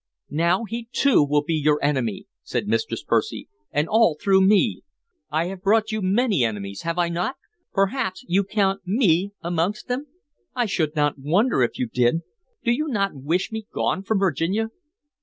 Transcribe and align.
"Now 0.31 0.63
he 0.63 0.87
too 0.91 1.23
will 1.23 1.43
be 1.43 1.53
your 1.53 1.77
enemy," 1.83 2.25
said 2.41 2.65
Mistress 2.67 3.03
Percy, 3.03 3.47
"and 3.71 3.87
all 3.87 4.17
through 4.19 4.41
me. 4.41 4.81
I 5.29 5.45
have 5.45 5.61
brought 5.61 5.91
you 5.91 6.01
many 6.01 6.43
enemies, 6.43 6.81
have 6.81 6.97
I 6.97 7.07
not? 7.07 7.35
Perhaps 7.71 8.25
you 8.27 8.43
count 8.43 8.81
me 8.83 9.33
amongst 9.43 9.89
them? 9.89 10.07
I 10.55 10.65
should 10.65 10.95
not 10.95 11.19
wonder 11.19 11.61
if 11.61 11.77
you 11.77 11.87
did. 11.87 12.23
Do 12.63 12.71
you 12.71 12.87
not 12.87 13.13
wish 13.13 13.51
me 13.51 13.67
gone 13.71 14.01
from 14.01 14.17
Virginia?" 14.17 14.69